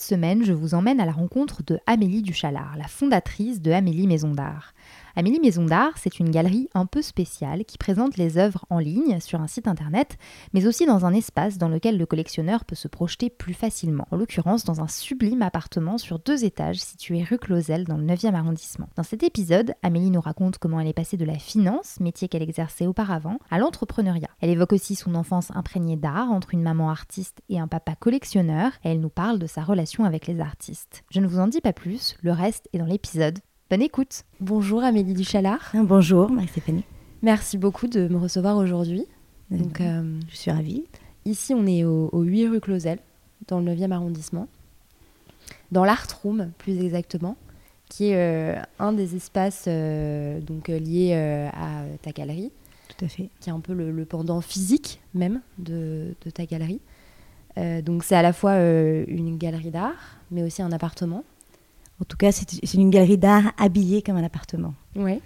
[0.00, 4.06] Cette semaine, je vous emmène à la rencontre de Amélie Duchalard, la fondatrice de Amélie
[4.06, 4.72] Maison d'Art.
[5.16, 9.18] Amélie Maison d'Art, c'est une galerie un peu spéciale qui présente les œuvres en ligne
[9.20, 10.18] sur un site internet,
[10.52, 14.16] mais aussi dans un espace dans lequel le collectionneur peut se projeter plus facilement, en
[14.16, 18.88] l'occurrence dans un sublime appartement sur deux étages situé rue Clausel dans le 9e arrondissement.
[18.96, 22.42] Dans cet épisode, Amélie nous raconte comment elle est passée de la finance, métier qu'elle
[22.42, 24.30] exerçait auparavant, à l'entrepreneuriat.
[24.40, 28.72] Elle évoque aussi son enfance imprégnée d'art entre une maman artiste et un papa collectionneur,
[28.84, 31.02] et elle nous parle de sa relation avec les artistes.
[31.10, 33.38] Je ne vous en dis pas plus, le reste est dans l'épisode.
[33.70, 34.24] Bonne écoute.
[34.40, 35.70] Bonjour Amélie Duchalard.
[35.74, 36.82] Ah, bonjour Marie-Stéphanie.
[37.22, 39.06] Merci beaucoup de me recevoir aujourd'hui.
[39.52, 40.86] Euh, Donc, euh, je suis ravie.
[41.24, 42.98] Ici, on est au, 8 rue Clausel,
[43.46, 44.48] dans le 9e arrondissement,
[45.70, 47.36] dans l'Art Room plus exactement,
[47.88, 52.50] qui est euh, un des espaces donc, liés à ta galerie.
[52.88, 53.28] Tout à fait.
[53.38, 56.80] Qui est un peu le, pendant physique même de, de ta galerie.
[57.84, 61.22] donc c'est à la fois une galerie d'art, mais aussi un appartement.
[62.00, 64.74] En tout cas, c'est une galerie d'art habillée comme un appartement.
[64.96, 65.20] Oui.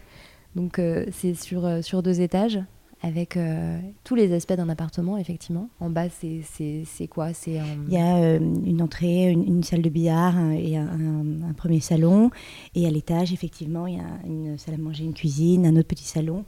[0.55, 2.61] Donc euh, c'est sur, euh, sur deux étages
[3.03, 5.69] avec euh, tous les aspects d'un appartement, effectivement.
[5.79, 7.31] En bas, c'est quoi?
[7.47, 12.31] Il y a une entrée, une, salle de billard et un, premier salon.
[12.75, 15.89] Et à l'étage, effectivement, il y a une salle à manger, une cuisine, un autre
[15.89, 16.47] petit salon.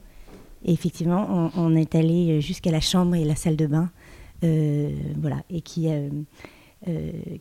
[0.65, 3.91] Et effectivement, on, on est allé jusqu'à la chambre et la salle de bain.
[4.41, 5.87] voilà, et qui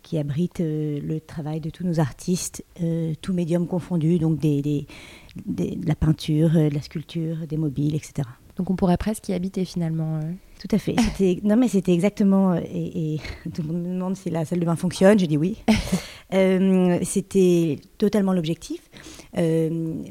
[0.02, 4.62] qui abrite euh, le travail de tous nos artistes, euh, tous médiums confondus, donc des,
[4.62, 8.28] de la peinture, de la sculpture, des mobiles, etc.
[8.56, 10.20] Donc on pourrait presque y habiter finalement.
[10.58, 10.96] Tout à fait.
[11.42, 12.54] non mais c'était exactement.
[12.54, 13.18] Et,
[13.54, 15.18] tout le monde me demande si la salle de bain fonctionne.
[15.18, 15.56] Je dis oui.
[17.02, 18.80] c'était totalement l'objectif,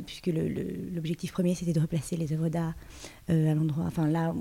[0.05, 2.73] puisque l'objectif premier c'était de replacer les œuvres d'art
[3.31, 4.33] euh, à l'endroit, enfin là,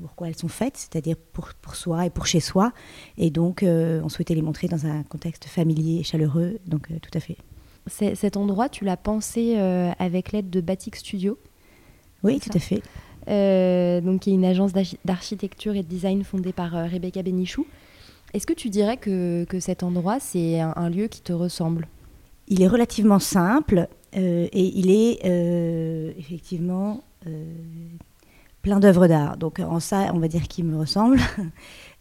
[0.00, 2.72] pourquoi elles sont faites, c'est-à-dire pour, pour, soi et pour chez soi.
[3.18, 6.94] Et donc, euh, on souhaitait les montrer dans un contexte familier et chaleureux, donc euh,
[7.00, 7.36] tout à fait.
[7.86, 11.36] Cet endroit, tu l'as pensé avec l'aide de Batik Studio
[12.22, 12.80] Oui, tout à fait.
[14.02, 14.72] donc, qui est une agence
[15.04, 17.66] d'architecture et de design fondée par Rebecca Benichou.
[18.34, 21.88] Est-ce que tu dirais que, que cet endroit, c'est un, un, lieu qui te ressemble?
[22.46, 27.02] Il est relativement simple et il est effectivement
[28.62, 29.36] plein d'œuvres d'art.
[29.36, 31.18] Donc en ça, on va dire qu'il me ressemble.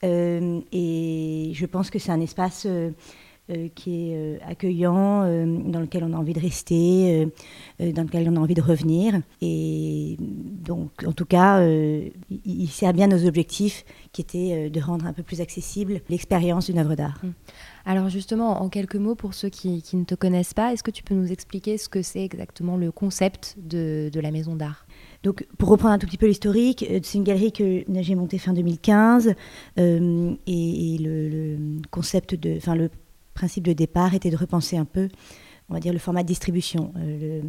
[0.03, 2.91] Euh, et je pense que c'est un espace euh, euh,
[3.75, 7.27] qui est accueillant, dans lequel on a envie de rester,
[7.79, 9.21] dans lequel on a envie de revenir.
[9.41, 15.13] Et donc, en tout cas, il, sert bien nos objectifs, qui étaient de rendre un
[15.13, 17.19] peu plus accessible l'expérience d'une œuvre d'art.
[17.23, 17.33] Hum.
[17.85, 21.03] Alors justement, en quelques mots, pour ceux qui, ne te connaissent pas, est-ce que tu
[21.03, 24.85] peux nous expliquer ce que c'est exactement le concept de la maison d'art?
[25.23, 28.39] Donc, pour reprendre un tout petit peu l'historique, euh, c'est une galerie que j'ai montée
[28.39, 29.35] fin 2015
[29.77, 31.57] euh, et, le,
[31.91, 32.89] concept de, enfin le
[33.33, 35.09] principe de départ était de repenser un peu,
[35.69, 37.41] on va dire, le format de distribution, euh,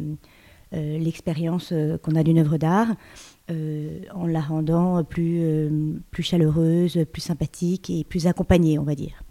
[0.71, 2.87] l'expérience qu'on a d'une œuvre d'art.
[3.49, 5.69] en la rendant plus,
[6.09, 9.23] plus chaleureuse, plus sympathique et plus accompagnée, on va dire.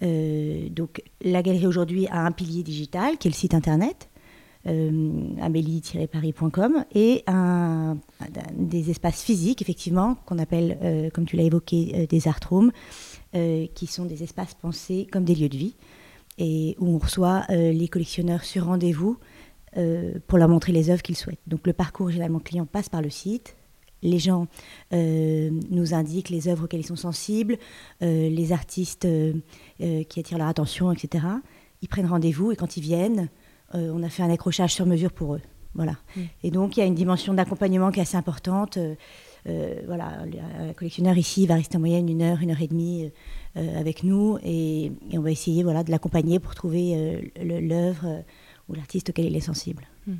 [0.00, 4.10] donc la galerie aujourd'hui a un pilier digital qui est le site internet,
[4.66, 7.96] euh, amélie-paris.com et un,
[8.52, 12.70] des espaces physiques, effectivement, qu'on appelle, euh, comme tu l'as évoqué, euh, des art rooms,
[13.32, 15.76] qui sont des espaces pensés comme des lieux de vie
[16.38, 19.18] et où on reçoit les collectionneurs sur rendez-vous
[20.26, 21.38] pour leur montrer les œuvres qu'ils souhaitent.
[21.46, 23.56] Donc le parcours généralement client passe par le site.
[24.02, 24.48] Les gens
[24.90, 27.56] nous indiquent les œuvres auxquelles ils sont sensibles,
[28.00, 29.06] les artistes
[29.78, 31.24] qui attirent leur attention, etc.
[31.82, 33.28] Ils prennent rendez-vous et quand ils viennent,
[33.74, 35.40] euh, on a fait un accrochage sur mesure pour eux.
[35.74, 35.96] Voilà.
[36.16, 36.20] Mm.
[36.42, 38.78] Et donc, il y a une dimension d'accompagnement qui est assez importante.
[39.46, 40.22] Euh, euh, voilà,
[40.58, 43.10] un collectionneur ici va rester en moyenne une heure, une heure et demie
[43.56, 48.22] avec nous et, on va essayer voilà, de l'accompagner pour trouver l'œuvre
[48.68, 49.86] ou l'artiste auquel il est sensible.
[50.06, 50.14] Mm.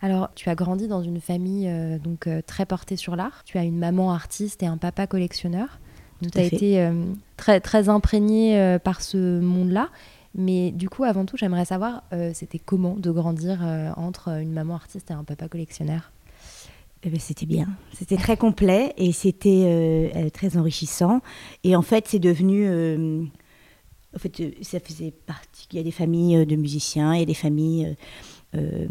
[0.00, 1.70] Alors, tu as grandi dans une famille
[2.02, 3.42] donc très portée sur l'art.
[3.44, 5.78] Tu as une maman artiste et un papa collectionneur.
[6.20, 6.90] Tu as été
[7.36, 9.88] très, très imprégné par ce monde-là.
[10.34, 12.02] Mais du coup, avant tout, j'aimerais savoir,
[12.32, 13.60] c'était comment de grandir
[13.96, 16.12] entre une maman artiste et un papa collectionneur?
[17.04, 17.68] Eh ben, c'était bien.
[17.92, 21.20] C'était très complet et c'était très enrichissant.
[21.64, 22.66] Et en fait, c'est devenu
[24.14, 25.68] en fait, euh, ça faisait partie.
[25.72, 27.94] Il y a des familles euh, de musiciens, il y a des familles
[28.54, 28.86] euh,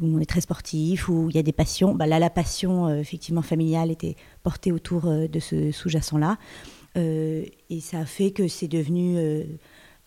[0.00, 1.94] où on est très sportif, où il y a des passions.
[1.94, 6.38] Bah là, la passion effectivement familiale était portée autour de ce sous-jacent-là.
[6.96, 9.16] et ça a fait que c'est devenu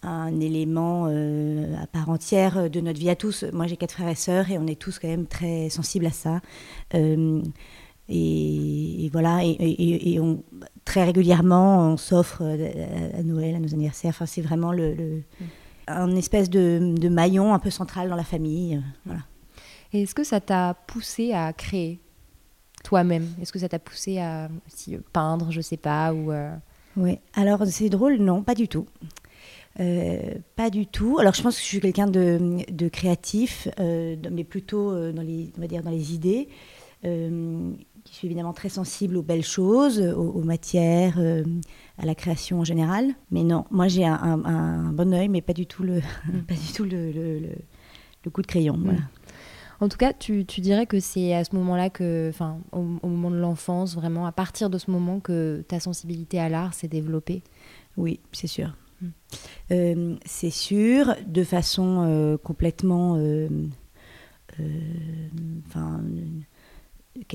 [0.03, 3.43] un élément à part entière de notre vie à tous.
[3.51, 6.11] Moi, j'ai quatre frères et sœurs et on est tous quand même très sensibles à
[6.11, 6.41] ça.
[8.09, 10.43] Et, voilà, et, on,
[10.85, 14.09] très régulièrement, on s'offre à, Noël, à nos anniversaires.
[14.09, 15.23] Enfin, c'est vraiment le,
[15.87, 18.81] un espèce de, maillon un peu central dans la famille.
[19.05, 19.21] Voilà.
[19.93, 21.99] Et est-ce que ça t'a poussé à créer
[22.83, 23.27] toi-même?
[23.41, 24.49] Est-ce que ça t'a poussé à
[25.11, 26.53] peindre, je sais pas ou euh,
[26.95, 28.85] Oui, alors c'est drôle, non, pas du tout.
[29.79, 31.19] Euh, pas du tout.
[31.19, 35.51] Alors je pense que je suis quelqu'un de, de, créatif, euh, mais plutôt dans les,
[35.57, 36.49] on va dire dans les idées
[38.07, 41.43] qui suis évidemment très sensible aux belles choses, aux, matières, euh,
[41.97, 43.13] à la création en général.
[43.31, 45.99] Mais non, moi j'ai un, bon oeil, mais pas du tout le,
[46.47, 48.77] pas du tout le, le, coup de crayon.
[48.81, 48.99] Voilà.
[49.79, 53.29] En tout cas, tu, tu dirais que c'est à ce moment-là que, enfin, au, moment
[53.29, 57.41] de l'enfance, vraiment, à partir de ce moment que ta sensibilité à l'art s'est développée?
[57.95, 58.75] Oui, c'est sûr.
[59.71, 63.13] Euh, c'est sûr, de façon euh, complètement,
[65.67, 66.01] enfin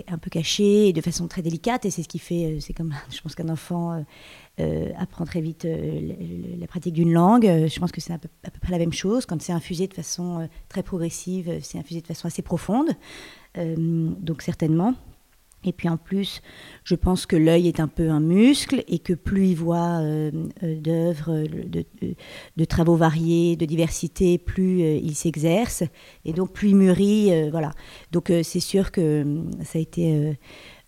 [0.09, 1.85] un peu caché et de façon très délicate.
[1.85, 4.01] Et c'est ce qui fait, euh, c'est comme, je pense qu'un enfant euh,
[4.61, 7.45] euh, apprend très vite la, pratique d'une langue.
[7.45, 8.29] Je pense que c'est à, peu,
[8.61, 9.27] près la même chose.
[9.27, 12.91] Quand c'est infusé de façon très progressive, c'est infusé de façon assez profonde.
[13.57, 14.95] donc certainement.
[15.65, 16.43] Et puis en plus,
[16.85, 20.31] je pense que l'œil est un peu un muscle et que plus il voit euh,
[20.63, 25.85] euh, d'œuvres, de, travaux variés, de diversité, plus euh, il s'exerce
[26.25, 27.51] et donc plus il mûrit.
[27.51, 27.73] voilà.
[28.11, 30.37] Donc c'est sûr que ça a été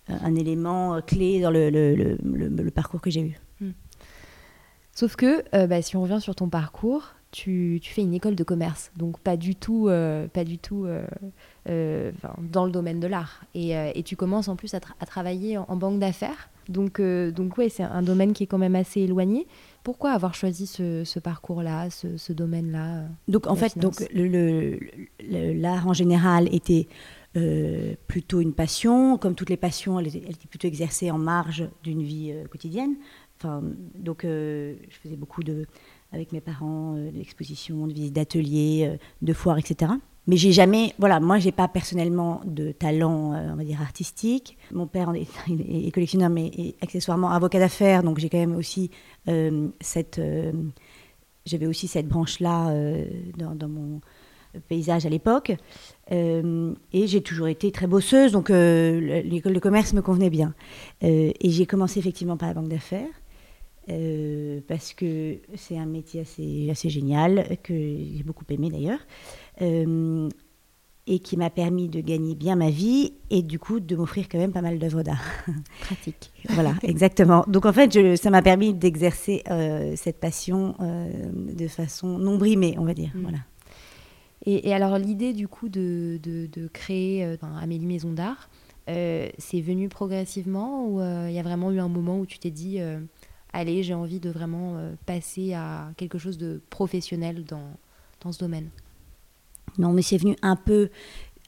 [0.08, 3.36] un élément clé dans le, parcours que j'ai eu.
[3.60, 3.72] Hmm.
[4.92, 8.92] Sauf que bah, si on revient sur ton parcours, tu, fais une école de commerce,
[8.96, 11.04] donc pas du tout, euh, pas du tout euh,
[11.68, 13.44] euh, dans le domaine de l'art.
[13.54, 16.48] Et, tu commences en plus à, travailler en, banque d'affaires.
[16.68, 19.46] Donc, donc ouais, c'est un domaine qui est quand même assez éloigné.
[19.82, 23.96] Pourquoi avoir choisi ce, parcours-là, ce, domaine-là Donc en fait, donc
[25.28, 26.86] l'art en général était
[28.06, 29.18] plutôt une passion.
[29.18, 32.94] Comme toutes les passions, elle était, plutôt exercée en marge d'une vie quotidienne.
[33.38, 33.62] Enfin,
[33.96, 35.66] donc je faisais beaucoup de
[36.14, 39.92] avec mes parents, euh, l'exposition, de visites d'ateliers, euh, de foires, etc.
[40.26, 44.56] Mais j'ai jamais, voilà, moi j'ai pas personnellement de talent, euh, on va dire artistique.
[44.72, 45.12] Mon père
[45.48, 48.90] est, collectionneur, mais accessoirement avocat d'affaires, donc j'ai quand même aussi
[49.80, 50.20] cette,
[51.46, 52.72] j'avais aussi cette branche-là
[53.36, 54.00] dans, mon
[54.68, 55.52] paysage à l'époque.
[56.10, 60.54] et j'ai toujours été très bosseuse, donc l'école de commerce me convenait bien.
[61.02, 63.08] et j'ai commencé effectivement par la banque d'affaires.
[63.90, 69.00] Euh, parce que c'est un métier assez, assez génial, que j'ai beaucoup aimé d'ailleurs,
[69.60, 70.28] euh,
[71.06, 74.38] et qui m'a permis de gagner bien ma vie et du coup de m'offrir quand
[74.38, 75.22] même pas mal d'œuvres d'art.
[75.80, 76.32] Pratique.
[76.48, 77.44] voilà, exactement.
[77.46, 82.76] Donc en fait, je, ça m'a permis d'exercer euh, cette passion de façon non brimée,
[82.78, 83.10] on va dire.
[83.14, 83.20] Mm.
[83.20, 83.38] Voilà.
[84.46, 88.48] Et, alors l'idée du coup de, de, de créer Amélie Maison d'Art,
[88.86, 92.78] c'est venu progressivement ou il y a vraiment eu un moment où tu t'es dit
[93.54, 97.70] allez, j'ai envie de vraiment euh, passer à quelque chose de professionnel dans,
[98.20, 98.68] dans ce domaine
[99.78, 100.90] Non, mais c'est venu un peu,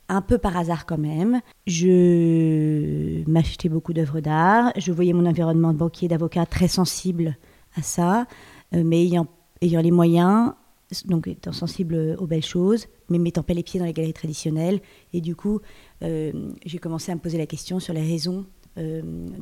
[0.09, 1.41] un peu par hasard quand même.
[1.67, 4.73] Je m'achetais beaucoup d'œuvres d'art.
[4.77, 7.37] Je voyais mon environnement de banquier, d'avocat très sensible
[7.77, 8.27] à ça,
[8.75, 9.27] euh, mais ayant,
[9.61, 10.53] ayant les moyens,
[11.07, 14.81] donc étant sensible aux belles choses, mais mettant pas les pieds dans les galeries traditionnelles.
[15.13, 15.61] Et du coup,
[16.03, 16.33] euh,
[16.65, 18.47] j'ai commencé à me poser la question sur les raisons
[18.79, 19.01] euh,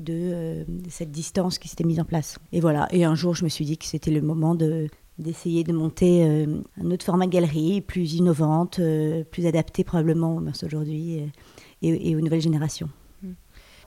[0.09, 2.39] euh, de, cette distance qui s'était mise en place.
[2.53, 4.89] Et voilà, et un jour je me suis dit que c'était le moment de,
[5.19, 8.81] d'essayer de monter euh, un autre format de galerie, plus innovante,
[9.31, 11.21] plus adaptée probablement aux mœurs aujourd'hui
[11.83, 12.89] et, aux nouvelles générations.
[13.23, 13.33] Hmm.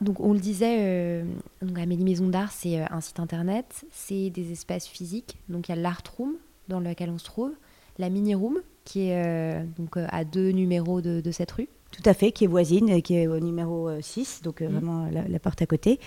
[0.02, 1.24] Donc on le disait,
[1.62, 5.78] donc Amélie Maison d'Art, c'est un site internet, c'est des espaces physiques, donc il y
[5.78, 6.34] a l'Art Room
[6.68, 7.52] dans lequel on se trouve,
[7.98, 12.32] la Mini Room qui est donc à deux numéros de cette rue, tout à fait,
[12.32, 14.72] qui est voisine, qui est au numéro 6, euh, donc euh, mm.
[14.72, 16.00] vraiment la, porte à côté.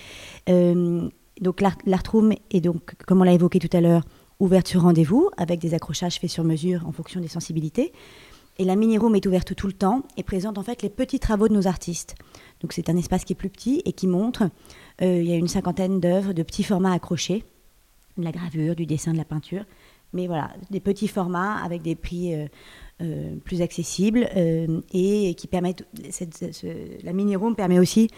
[0.49, 1.09] Euh,
[1.39, 4.03] donc l'Art Room est donc, comme on l'a évoqué tout à l'heure,
[4.39, 7.93] ouverte sur rendez-vous, avec des accrochages faits sur mesure en fonction des sensibilités.
[8.57, 11.47] Et la mini-room est ouverte tout le temps et présente en fait les petits travaux
[11.47, 12.15] de nos artistes.
[12.59, 14.43] Donc c'est un espace qui est plus petit et qui montre,
[14.99, 17.43] il y a une cinquantaine d'œuvres de petits formats accrochés,
[18.17, 19.63] de la gravure, du dessin, de la peinture,
[20.13, 22.33] mais voilà, des petits formats avec des prix
[23.45, 24.29] plus accessibles
[24.93, 25.85] et qui permettent.
[27.03, 28.09] la mini room permet aussi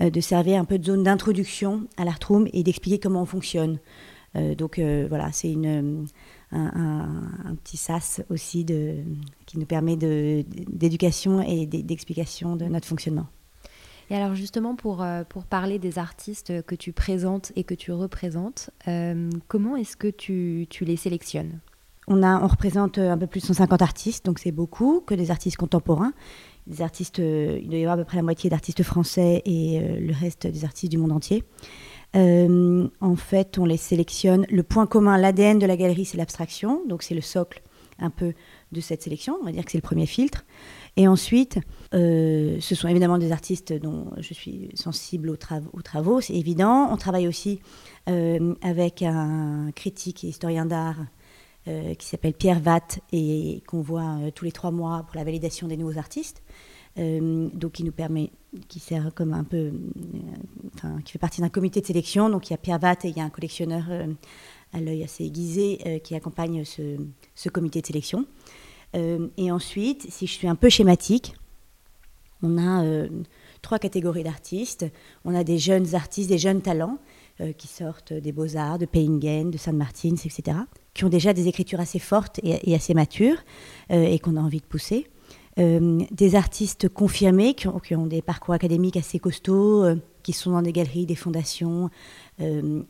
[0.00, 3.78] de servir un peu de zone d'introduction à l'art room et d'expliquer comment on fonctionne.
[4.34, 6.06] donc voilà, c'est une
[6.52, 8.64] un, petit sas aussi
[9.46, 13.26] qui nous permet d'éducation et d'explication de notre fonctionnement.
[14.10, 17.92] Et alors justement, pour, euh, pour parler des artistes que tu présentes et que tu
[17.92, 21.60] représentes, euh, comment est-ce que tu, tu, les sélectionnes?
[22.08, 25.30] On, a, on représente un peu plus de 150 artistes, donc c'est beaucoup, que des
[25.30, 26.12] artistes contemporains.
[26.66, 29.80] Des artistes, euh, il doit y avoir à peu près la moitié d'artistes français et
[29.80, 31.44] le reste des artistes du monde entier.
[32.14, 34.46] Euh, en fait, on les sélectionne.
[34.50, 36.82] Le point commun, l'ADN de la galerie, c'est l'abstraction.
[36.88, 37.62] Donc, c'est le socle
[37.98, 38.34] un peu
[38.72, 39.38] de cette sélection.
[39.40, 40.44] On va dire que c'est le premier filtre.
[40.96, 41.58] Et ensuite,
[41.94, 45.38] euh, ce sont évidemment des artistes dont je suis sensible aux,
[45.72, 46.88] aux travaux, c'est évident.
[46.90, 47.60] On travaille aussi
[48.08, 50.98] euh, avec un critique et historien d'art
[51.64, 55.76] qui s'appelle Pierre Vatt et qu'on voit tous les trois mois pour la validation des
[55.76, 56.42] nouveaux artistes.
[56.98, 58.30] Euh, donc qui nous permet,
[58.68, 59.72] qui sert comme un peu, euh,
[60.74, 62.28] enfin, qui fait partie d'un comité de sélection.
[62.28, 64.06] Donc il y a Pierre Vatt et il y a un collectionneur euh,
[64.74, 68.24] à l'œil assez aiguisé qui accompagne ce, comité de sélection.
[68.94, 71.34] et ensuite, si je suis un peu schématique,
[72.42, 72.84] on a
[73.62, 74.86] trois catégories d'artistes.
[75.24, 76.98] On a des jeunes artistes, des jeunes talents
[77.56, 80.58] qui sortent des beaux-arts, de Payingen, de San Martins, etc.,
[80.94, 83.42] qui ont déjà des écritures assez fortes et, assez matures
[83.90, 85.06] et qu'on a envie de pousser.
[85.58, 90.62] Euh, des artistes confirmés qui ont, des parcours académiques assez costauds, euh, qui sont dans
[90.62, 91.90] des galeries, des fondations,
[92.40, 92.80] euh,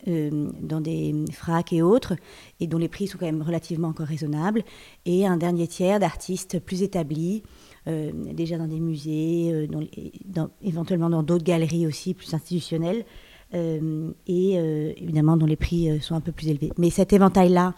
[0.61, 2.15] dans des fracs et autres,
[2.61, 4.63] et dont les prix sont quand même relativement encore raisonnables.
[5.07, 7.43] Et un dernier tiers d'artistes plus établis,
[7.87, 9.69] déjà dans des musées,
[10.63, 13.05] éventuellement dans d'autres galeries aussi plus institutionnelles,
[13.53, 14.55] et
[14.97, 16.71] évidemment dont les prix sont un peu plus élevés.
[16.79, 17.75] Mais cet éventail-là,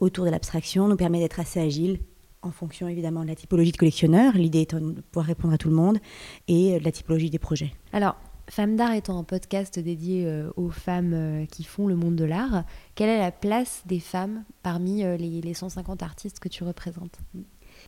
[0.00, 1.98] autour de l'abstraction, nous permet d'être assez agile
[2.42, 5.70] en fonction évidemment de la typologie de collectionneur, l'idée étant de pouvoir répondre à tout
[5.70, 5.98] le monde,
[6.46, 7.72] et de la typologie des projets.
[7.92, 8.16] Alors,
[8.50, 12.24] Femmes d'art étant un podcast dédié euh, aux femmes euh, qui font le monde de
[12.24, 12.64] l'art,
[12.94, 17.18] quelle est la place des femmes parmi euh, les, 150 artistes que tu représentes?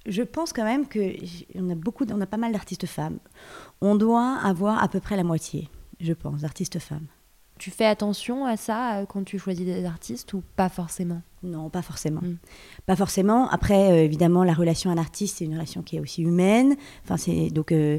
[0.04, 3.18] Je pense quand même qu'on a beaucoup, on a pas mal d'artistes femmes.
[3.80, 5.68] On doit avoir à peu près la moitié,
[6.00, 7.06] je pense, d'artistes femmes.
[7.58, 11.22] Tu fais attention à ça quand tu choisis des artistes ou pas forcément?
[11.42, 12.20] Non, pas forcément.
[12.20, 12.36] Hmm.
[12.84, 13.48] Pas forcément.
[13.48, 16.76] Après, euh, évidemment, la relation à l'artiste, c'est une relation qui est aussi humaine.
[17.04, 17.98] Enfin, c'est donc euh,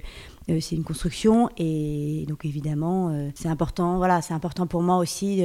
[0.49, 3.97] euh, c'est une construction et donc évidemment, c'est important.
[3.97, 5.43] Voilà, c'est important pour moi aussi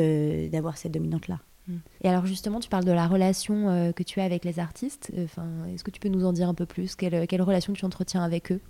[0.51, 1.39] d'avoir cette dominante là.
[1.69, 1.79] Hmm.
[2.03, 5.13] Et alors justement, tu parles de la relation que tu as avec les artistes.
[5.19, 6.97] Enfin, est-ce que tu peux nous en dire un peu plus?
[6.97, 8.61] Quelle, quelle relation tu entretiens avec eux?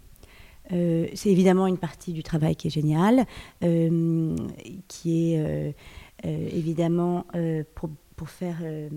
[0.71, 3.27] C'est évidemment une partie du travail qui est géniale,
[4.89, 5.75] qui est
[6.25, 7.27] évidemment
[7.75, 7.91] pour
[8.23, 8.89] pour faire euh,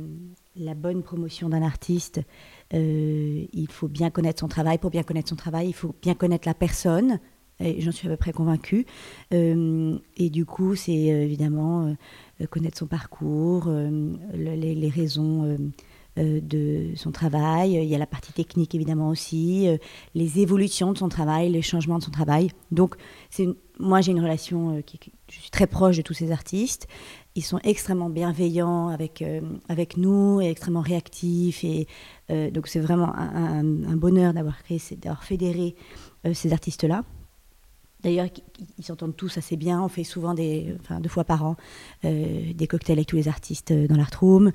[0.56, 2.22] la bonne promotion d'un artiste,
[2.76, 4.78] euh, il faut bien connaître son travail.
[4.78, 7.20] Pour bien connaître son travail, il faut bien connaître la personne.
[7.60, 8.86] J'en suis à peu près convaincue.
[9.34, 11.96] Euh, et du coup, c'est évidemment
[12.50, 13.70] connaître son parcours,
[14.34, 15.58] les, raisons
[16.18, 17.74] de son travail.
[17.74, 19.68] Il y a la partie technique évidemment aussi,
[20.16, 22.50] les évolutions de son travail, les changements de son travail.
[22.72, 22.96] Donc,
[23.80, 26.88] moi j'ai une relation qui, je suis très proche de tous ces artistes
[27.36, 31.64] ils sont extrêmement bienveillants avec, euh, avec nous et extrêmement réactifs.
[31.66, 31.88] Et,
[32.32, 35.76] euh, donc c'est vraiment un, bonheur d'avoir créé, d'avoir fédéré
[36.26, 37.04] euh, ces artistes-là.
[38.06, 38.28] D'ailleurs,
[38.78, 39.82] ils s'entendent tous assez bien.
[39.82, 41.58] On fait souvent des, enfin, deux fois par an
[42.04, 44.52] des cocktails avec tous les artistes dans l'art room.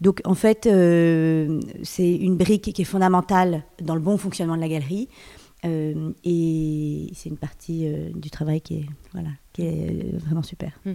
[0.00, 0.68] donc, en fait,
[1.82, 5.08] c'est une brique qui est fondamentale dans le bon fonctionnement de la galerie.
[5.64, 10.78] et c'est une partie du travail qui est, voilà, qui est vraiment super.
[10.84, 10.94] Hmm.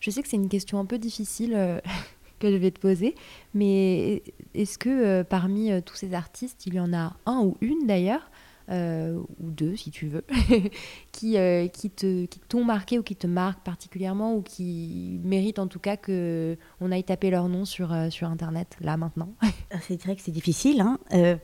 [0.00, 1.80] Je sais que c'est une question un peu difficile euh,
[2.38, 3.14] que je vais te poser,
[3.54, 4.22] mais
[4.54, 7.86] est-ce que euh, parmi euh, tous ces artistes, il y en a un ou une
[7.86, 8.30] d'ailleurs,
[8.68, 10.24] ou deux si tu veux,
[11.12, 11.36] qui,
[11.72, 15.78] qui, te, qui t'ont marqué ou qui te marquent particulièrement ou qui méritent en tout
[15.78, 20.16] cas que on aille taper leur nom sur, sur Internet, là maintenant ah, C'est vrai
[20.16, 20.80] que c'est difficile.
[20.80, 20.98] Hein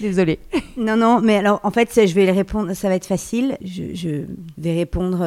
[0.00, 0.38] Désolée.
[0.76, 3.56] Non, non, mais alors en fait, je vais répondre, ça va être facile.
[3.62, 4.26] Je, je
[4.58, 5.24] vais répondre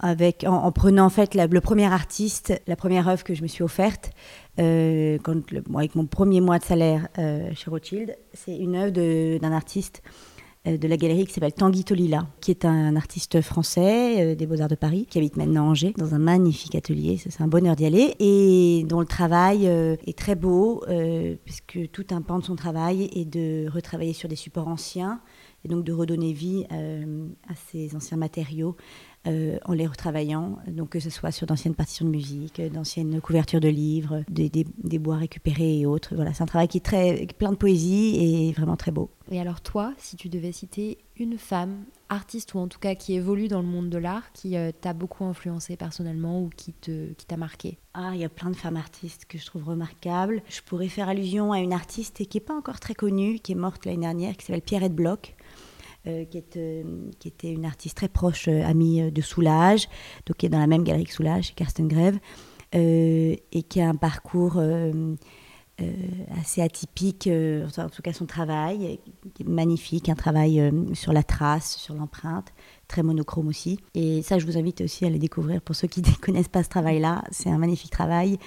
[0.00, 3.62] avec, en, prenant en fait le premier artiste, la première œuvre que je me suis
[3.62, 4.10] offerte,
[4.58, 5.40] euh, quand
[5.76, 10.02] avec mon premier mois de salaire euh, chez Rothschild, c'est une œuvre d'un artiste
[10.66, 14.68] euh, de la galerie qui s'appelle Tanguy Tolila, qui est un artiste français des Beaux-Arts
[14.68, 17.16] de Paris, qui habite maintenant à Angers, dans un magnifique atelier.
[17.16, 20.84] C'est un bonheur d'y aller et dont le travail est très beau,
[21.44, 25.20] puisque tout un pan de son travail est de retravailler sur des supports anciens
[25.64, 28.76] et donc de redonner vie à ces anciens matériaux
[29.26, 33.60] euh, en les retravaillant, donc que ce soit sur d'anciennes partitions de musique, d'anciennes couvertures
[33.60, 36.14] de livres, des, des, bois récupérés et autres.
[36.14, 39.10] Voilà, c'est un travail qui est très plein de poésie et vraiment très beau.
[39.30, 43.14] Et alors toi, si tu devais citer une femme, artiste ou en tout cas qui
[43.14, 47.12] évolue dans le monde de l'art, qui euh, t'a beaucoup influencé personnellement ou qui te
[47.12, 47.78] qui t'a marqué?
[47.94, 50.42] Ah, il y a plein de femmes artistes que je trouve remarquables.
[50.48, 53.56] Je pourrais faire allusion à une artiste qui n'est pas encore très connue, qui est
[53.56, 55.34] morte l'année dernière, qui s'appelle Pierrette Bloch
[56.06, 56.24] euh,
[56.56, 59.86] euh, qui, était une artiste très proche, euh, amie de Soulage,
[60.24, 62.18] donc qui est dans la même galerie que Soulage, Karsten Grève,
[62.72, 64.62] et qui a un parcours
[66.40, 69.00] assez atypique, en tout cas son travail,
[69.44, 72.52] magnifique, un travail sur la trace, sur l'empreinte,
[72.86, 73.80] très monochrome aussi.
[73.94, 76.62] Et ça, je vous invite aussi à le découvrir pour ceux qui ne connaissent pas
[76.62, 77.24] ce travail-là.
[77.32, 78.38] C'est un magnifique travail.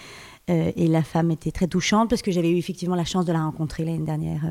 [0.48, 3.43] et la femme était très touchante parce que j'avais eu effectivement la chance de la
[3.43, 4.45] rencontrer l'année dernière,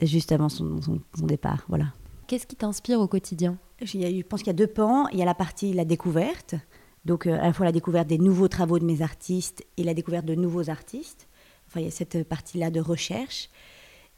[0.00, 1.66] juste avant son, son départ.
[1.68, 1.92] Voilà.
[2.28, 3.58] Qu'est-ce qui t'inspire au quotidien?
[3.80, 5.08] Je pense qu'il y a deux pans.
[5.08, 6.56] Il y a la partie la découverte,
[7.06, 9.94] donc euh, à la fois la découverte des nouveaux travaux de mes artistes et la
[9.94, 11.26] découverte de nouveaux artistes.
[11.66, 13.48] Enfin, il y a cette partie-là de recherche.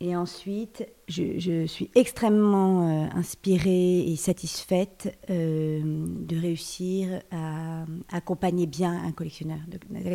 [0.01, 9.05] Et ensuite, je, suis extrêmement euh, inspirée et satisfaite euh, de réussir à accompagner bien
[9.05, 9.61] un collectionneur,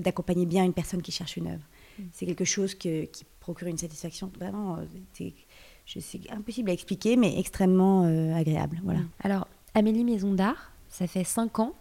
[0.01, 1.63] d'accompagner bien une personne qui cherche une œuvre.
[1.97, 2.03] Mm.
[2.11, 3.07] C'est quelque chose qui
[3.39, 4.79] procure une satisfaction vraiment
[5.85, 8.81] c'est impossible à expliquer, mais extrêmement euh, agréable.
[8.83, 8.99] Voilà.
[8.99, 9.09] Mm.
[9.23, 11.73] Alors, Amélie Maison d'Art, ça fait cinq ans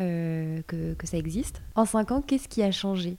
[0.00, 1.62] euh, que, que, ça existe.
[1.74, 3.16] En cinq ans, qu'est-ce qui a changé?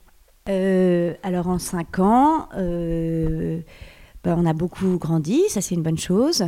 [0.48, 3.62] Euh, Alors, en cinq ans, ben,
[4.24, 6.44] on a beaucoup grandi, ça c'est une bonne chose.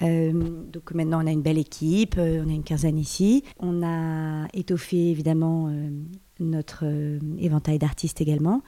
[0.00, 3.44] donc maintenant, on a une belle équipe, on a une quinzaine ici.
[3.58, 5.72] On a étoffé évidemment
[6.40, 6.84] notre
[7.38, 8.62] éventail d'artistes également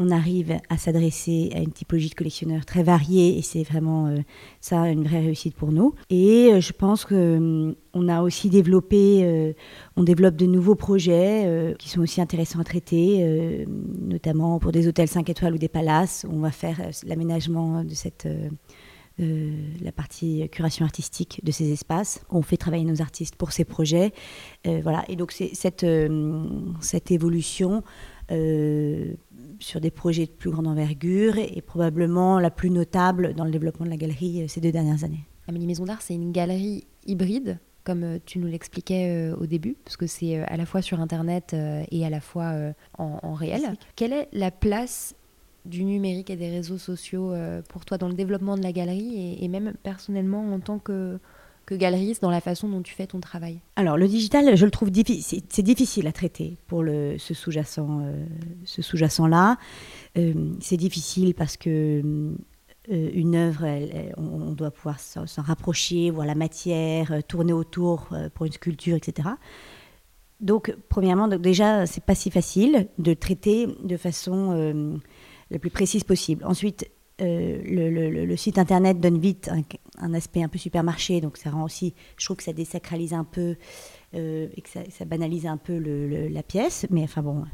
[0.00, 4.20] on arrive à s'adresser à une typologie de collectionneurs très variée et c'est vraiment euh,
[4.60, 5.94] ça une vraie réussite pour nous.
[6.08, 9.52] Et euh, je pense que hum, on a aussi développé, euh,
[9.96, 13.66] on développe de nouveaux projets qui sont aussi intéressants à traiter,
[14.00, 16.24] notamment pour des hôtels 5 étoiles ou des palaces.
[16.30, 18.28] On va faire l'aménagement de cette
[19.18, 22.22] la partie curation artistique de ces espaces.
[22.30, 24.12] On fait travailler nos artistes pour ces projets.
[24.64, 25.04] voilà.
[25.08, 25.84] Et donc, cette,
[26.80, 27.82] cette évolution
[29.60, 33.86] sur des projets de plus grande envergure et, probablement la plus notable dans le développement
[33.86, 35.24] de la galerie euh, ces deux dernières années.
[35.46, 39.76] Amélie Maison d'Art, c'est une galerie hybride, comme euh, tu nous l'expliquais euh, au début,
[39.84, 41.54] parce que c'est à la fois sur Internet
[41.90, 42.54] et à la fois
[42.98, 43.62] en, réel.
[43.96, 45.14] Quelle est la place
[45.66, 47.34] du numérique et des réseaux sociaux
[47.68, 51.18] pour toi dans le développement de la galerie et même personnellement en tant que
[51.70, 54.70] que galeriste dans la façon dont tu fais ton travail Alors le digital, je le
[54.72, 58.24] trouve difficile, c'est difficile à traiter pour le, ce sous-jacent, euh,
[58.64, 59.56] ce sous-jacent-là.
[60.18, 62.02] Euh, c'est difficile parce que
[62.90, 63.66] euh, une œuvre,
[64.16, 69.28] on, doit pouvoir s'en rapprocher, voir la matière, tourner autour pour une sculpture, etc.
[70.40, 74.98] Donc, premièrement, donc déjà, c'est pas si facile de traiter de façon
[75.50, 76.44] la plus précise possible.
[76.44, 77.60] Ensuite, euh,
[78.26, 79.62] le, site internet donne vite un,
[80.14, 83.56] aspect un peu supermarché, donc ça rend aussi, je trouve que ça désacralise un peu
[84.16, 86.84] euh, et que ça, banalise un peu la pièce.
[86.90, 87.44] Mais enfin bon,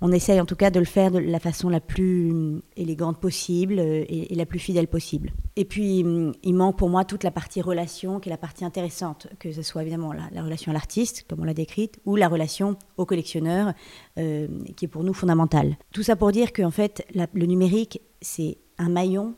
[0.00, 3.20] on essaye en tout cas de le faire de la façon la plus hum, élégante
[3.20, 5.32] possible euh, et, la plus fidèle possible.
[5.54, 8.64] Et puis, hum, il manque pour moi toute la partie relation, qui est la partie
[8.64, 12.26] intéressante, que ce soit évidemment la, relation à l'artiste, comme on l'a décrite, ou la
[12.26, 13.72] relation au collectionneur,
[14.16, 15.76] qui est pour nous fondamentale.
[15.92, 19.34] Tout ça pour dire qu'en fait, le numérique, c'est un maillon,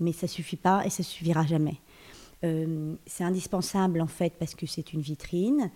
[0.00, 1.80] mais ça suffit pas et ça suffira jamais.
[2.44, 5.70] Euh, c'est indispensable en fait parce que c'est une vitrine,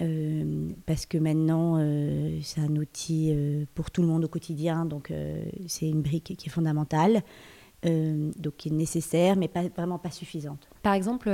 [0.00, 3.32] euh, parce que maintenant euh, c'est un outil
[3.74, 5.12] pour tout le monde au quotidien, donc
[5.66, 7.22] c'est une brique qui est fondamentale.
[7.82, 10.68] donc qui est nécessaire, mais pas, vraiment pas suffisante.
[10.82, 11.30] Par exemple,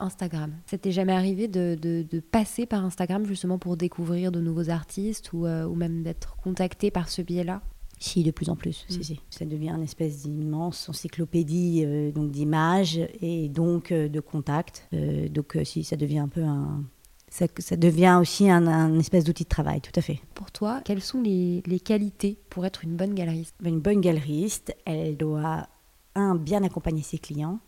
[0.00, 0.52] Instagram.
[0.66, 5.46] Ça t'est jamais arrivé de, passer par Instagram justement pour découvrir de nouveaux artistes ou
[5.74, 7.62] même d'être contacté par ce biais-là?
[8.04, 8.86] Si, de plus en plus.
[8.90, 9.14] Mm.
[9.30, 14.86] Ça devient une espèce d'immense encyclopédie euh, donc d'images et donc euh, de contacts.
[14.92, 16.84] Euh, donc si, ça devient un peu un...
[17.30, 20.20] Ça, devient aussi un, espèce d'outil de travail, tout à fait.
[20.34, 23.56] Pour toi, quelles sont les, les qualités pour être une bonne galeriste?
[23.64, 25.66] Une bonne galeriste, elle doit,
[26.14, 27.58] un, bien accompagner ses clients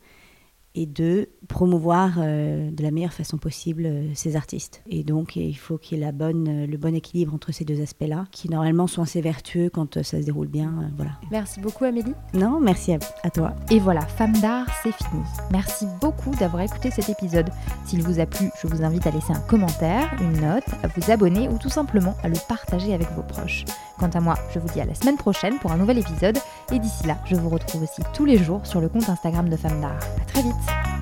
[0.76, 4.82] et de promouvoir euh, de la meilleure façon possible euh, ces artistes.
[4.88, 7.64] Et donc, il faut qu'il y ait la bonne, euh, le bon équilibre entre ces
[7.64, 10.90] deux aspects-là, qui normalement sont assez vertueux quand ça se déroule bien.
[10.96, 11.12] voilà.
[11.30, 12.12] Merci beaucoup, Amélie.
[12.34, 13.54] Non, merci à, toi.
[13.70, 15.22] Et voilà, Femme d'art, c'est fini.
[15.50, 17.48] Merci beaucoup d'avoir écouté cet épisode.
[17.86, 21.10] S'il vous a plu, je vous invite à laisser un commentaire, une note, à vous
[21.10, 23.64] abonner ou tout simplement à le partager avec vos proches.
[23.98, 26.38] Quant à moi, je vous dis à la semaine prochaine pour un nouvel épisode.
[26.70, 29.56] Et d'ici là, je vous retrouve aussi tous les jours sur le compte Instagram de
[29.56, 29.98] Femme d'art.
[30.20, 30.95] À très vite Podcast.